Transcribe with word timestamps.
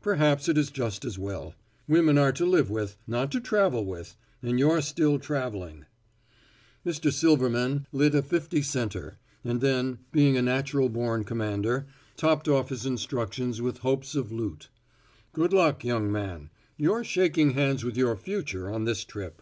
"Perhaps 0.00 0.48
it 0.48 0.58
is 0.58 0.68
just 0.68 1.04
as 1.04 1.16
well. 1.16 1.54
Women 1.86 2.18
are 2.18 2.32
to 2.32 2.44
live 2.44 2.70
with, 2.70 2.96
not 3.06 3.30
to 3.30 3.40
travel 3.40 3.84
with, 3.84 4.16
and 4.42 4.58
you're 4.58 4.80
still 4.80 5.16
traveling." 5.20 5.84
Mr. 6.84 7.12
Silverman 7.12 7.86
lit 7.92 8.16
a 8.16 8.20
fifty 8.20 8.62
center, 8.62 9.16
and 9.44 9.60
then, 9.60 10.00
being 10.10 10.36
a 10.36 10.42
natural 10.42 10.88
born 10.88 11.22
commander, 11.22 11.86
topped 12.16 12.48
off 12.48 12.70
his 12.70 12.84
instructions 12.84 13.62
with 13.62 13.78
hopes 13.78 14.16
of 14.16 14.32
loot. 14.32 14.70
"Good 15.32 15.52
luck, 15.52 15.84
young 15.84 16.10
man. 16.10 16.50
You're 16.76 17.04
shaking 17.04 17.50
hands 17.50 17.84
with 17.84 17.96
your 17.96 18.16
future 18.16 18.68
on 18.72 18.86
this 18.86 19.04
trip." 19.04 19.40